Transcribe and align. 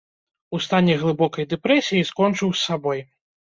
У 0.57 0.61
стане 0.65 0.95
глыбокай 1.01 1.45
дэпрэсіі 1.53 2.09
скончыў 2.13 2.49
з 2.57 2.65
сабой. 2.67 3.07